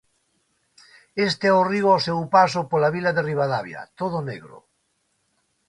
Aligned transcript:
Este 1.27 1.45
é 1.51 1.57
o 1.61 1.67
río 1.71 1.87
ao 1.91 2.03
seu 2.07 2.19
paso 2.35 2.61
pola 2.71 2.93
vila 2.95 3.11
de 3.13 3.25
Ribadavia, 3.29 3.81
todo 3.99 4.17
negro. 4.29 4.57